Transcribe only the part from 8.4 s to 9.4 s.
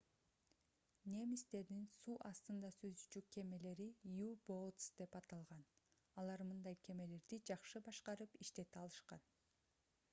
иштете алышкан